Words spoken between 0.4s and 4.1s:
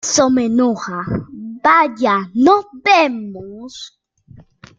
enoja...¡ vaya, nos vemos!...